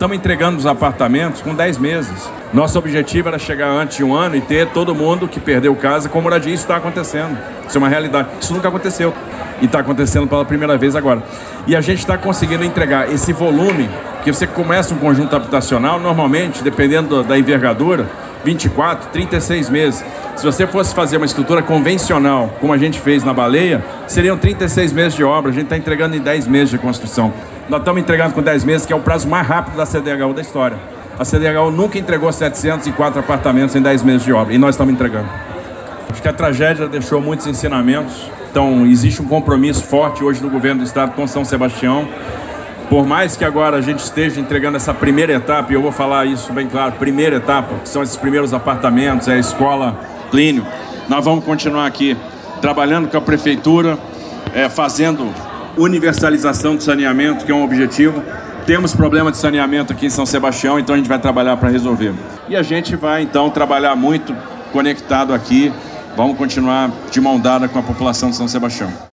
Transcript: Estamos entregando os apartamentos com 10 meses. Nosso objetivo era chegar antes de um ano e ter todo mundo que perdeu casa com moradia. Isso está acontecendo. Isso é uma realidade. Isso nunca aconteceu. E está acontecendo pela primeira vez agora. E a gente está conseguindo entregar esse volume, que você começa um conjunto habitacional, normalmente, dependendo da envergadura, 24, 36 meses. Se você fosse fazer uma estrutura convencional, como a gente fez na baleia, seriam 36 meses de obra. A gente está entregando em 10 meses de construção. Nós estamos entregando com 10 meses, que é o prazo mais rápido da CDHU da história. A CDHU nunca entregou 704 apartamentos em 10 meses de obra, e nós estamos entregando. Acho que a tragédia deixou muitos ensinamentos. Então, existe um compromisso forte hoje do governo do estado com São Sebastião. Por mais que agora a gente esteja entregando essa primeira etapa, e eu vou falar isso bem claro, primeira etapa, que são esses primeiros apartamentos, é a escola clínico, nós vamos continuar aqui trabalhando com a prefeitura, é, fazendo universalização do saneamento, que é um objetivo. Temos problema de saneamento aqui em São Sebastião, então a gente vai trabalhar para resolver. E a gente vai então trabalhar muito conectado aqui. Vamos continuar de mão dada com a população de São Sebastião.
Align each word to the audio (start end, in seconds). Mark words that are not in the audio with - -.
Estamos 0.00 0.16
entregando 0.16 0.58
os 0.58 0.64
apartamentos 0.64 1.42
com 1.42 1.52
10 1.52 1.76
meses. 1.78 2.30
Nosso 2.54 2.78
objetivo 2.78 3.26
era 3.26 3.36
chegar 3.36 3.68
antes 3.68 3.96
de 3.96 4.04
um 4.04 4.14
ano 4.14 4.36
e 4.36 4.40
ter 4.40 4.68
todo 4.68 4.94
mundo 4.94 5.26
que 5.26 5.40
perdeu 5.40 5.74
casa 5.74 6.08
com 6.08 6.20
moradia. 6.20 6.54
Isso 6.54 6.62
está 6.62 6.76
acontecendo. 6.76 7.36
Isso 7.66 7.76
é 7.76 7.80
uma 7.80 7.88
realidade. 7.88 8.28
Isso 8.40 8.54
nunca 8.54 8.68
aconteceu. 8.68 9.12
E 9.60 9.64
está 9.64 9.80
acontecendo 9.80 10.28
pela 10.28 10.44
primeira 10.44 10.78
vez 10.78 10.94
agora. 10.94 11.20
E 11.66 11.74
a 11.74 11.80
gente 11.80 11.98
está 11.98 12.16
conseguindo 12.16 12.62
entregar 12.62 13.12
esse 13.12 13.32
volume, 13.32 13.90
que 14.22 14.32
você 14.32 14.46
começa 14.46 14.94
um 14.94 14.98
conjunto 14.98 15.34
habitacional, 15.34 15.98
normalmente, 15.98 16.62
dependendo 16.62 17.24
da 17.24 17.36
envergadura, 17.36 18.08
24, 18.44 19.08
36 19.08 19.68
meses. 19.68 20.04
Se 20.36 20.44
você 20.44 20.64
fosse 20.64 20.94
fazer 20.94 21.16
uma 21.16 21.26
estrutura 21.26 21.60
convencional, 21.60 22.54
como 22.60 22.72
a 22.72 22.78
gente 22.78 23.00
fez 23.00 23.24
na 23.24 23.34
baleia, 23.34 23.84
seriam 24.08 24.36
36 24.36 24.92
meses 24.92 25.14
de 25.14 25.22
obra. 25.22 25.50
A 25.50 25.54
gente 25.54 25.64
está 25.64 25.76
entregando 25.76 26.16
em 26.16 26.20
10 26.20 26.48
meses 26.48 26.70
de 26.70 26.78
construção. 26.78 27.32
Nós 27.68 27.80
estamos 27.80 28.00
entregando 28.00 28.34
com 28.34 28.42
10 28.42 28.64
meses, 28.64 28.86
que 28.86 28.92
é 28.92 28.96
o 28.96 29.00
prazo 29.00 29.28
mais 29.28 29.46
rápido 29.46 29.76
da 29.76 29.84
CDHU 29.84 30.32
da 30.32 30.40
história. 30.40 30.76
A 31.18 31.24
CDHU 31.24 31.70
nunca 31.70 31.98
entregou 31.98 32.32
704 32.32 33.20
apartamentos 33.20 33.76
em 33.76 33.82
10 33.82 34.02
meses 34.02 34.24
de 34.24 34.32
obra, 34.32 34.54
e 34.54 34.58
nós 34.58 34.74
estamos 34.74 34.94
entregando. 34.94 35.28
Acho 36.10 36.22
que 36.22 36.28
a 36.28 36.32
tragédia 36.32 36.88
deixou 36.88 37.20
muitos 37.20 37.46
ensinamentos. 37.46 38.30
Então, 38.50 38.86
existe 38.86 39.20
um 39.20 39.26
compromisso 39.26 39.84
forte 39.84 40.24
hoje 40.24 40.40
do 40.40 40.48
governo 40.48 40.80
do 40.80 40.86
estado 40.86 41.12
com 41.12 41.26
São 41.26 41.44
Sebastião. 41.44 42.08
Por 42.88 43.06
mais 43.06 43.36
que 43.36 43.44
agora 43.44 43.76
a 43.76 43.82
gente 43.82 43.98
esteja 43.98 44.40
entregando 44.40 44.78
essa 44.78 44.94
primeira 44.94 45.34
etapa, 45.34 45.70
e 45.70 45.74
eu 45.74 45.82
vou 45.82 45.92
falar 45.92 46.24
isso 46.24 46.50
bem 46.54 46.66
claro, 46.66 46.92
primeira 46.92 47.36
etapa, 47.36 47.74
que 47.82 47.88
são 47.88 48.02
esses 48.02 48.16
primeiros 48.16 48.54
apartamentos, 48.54 49.28
é 49.28 49.34
a 49.34 49.38
escola 49.38 50.00
clínico, 50.30 50.66
nós 51.08 51.24
vamos 51.24 51.44
continuar 51.44 51.86
aqui 51.86 52.16
trabalhando 52.58 53.08
com 53.08 53.16
a 53.16 53.20
prefeitura, 53.20 53.98
é, 54.54 54.68
fazendo 54.68 55.32
universalização 55.76 56.76
do 56.76 56.82
saneamento, 56.82 57.44
que 57.44 57.52
é 57.52 57.54
um 57.54 57.64
objetivo. 57.64 58.22
Temos 58.66 58.94
problema 58.94 59.30
de 59.30 59.38
saneamento 59.38 59.92
aqui 59.92 60.06
em 60.06 60.10
São 60.10 60.26
Sebastião, 60.26 60.78
então 60.78 60.94
a 60.94 60.98
gente 60.98 61.08
vai 61.08 61.18
trabalhar 61.18 61.56
para 61.56 61.68
resolver. 61.68 62.12
E 62.48 62.56
a 62.56 62.62
gente 62.62 62.96
vai 62.96 63.22
então 63.22 63.48
trabalhar 63.50 63.96
muito 63.96 64.36
conectado 64.72 65.32
aqui. 65.32 65.72
Vamos 66.16 66.36
continuar 66.36 66.90
de 67.10 67.20
mão 67.20 67.38
dada 67.38 67.68
com 67.68 67.78
a 67.78 67.82
população 67.82 68.30
de 68.30 68.36
São 68.36 68.48
Sebastião. 68.48 68.92